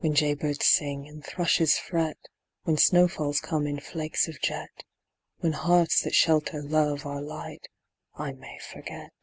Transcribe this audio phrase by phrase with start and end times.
[0.00, 2.18] When jay birds sing, and thrushes fret,
[2.64, 4.84] When snowfalls come in flakes of jet,
[5.38, 7.66] When hearts that shelter love are light,
[8.14, 9.14] I may forget.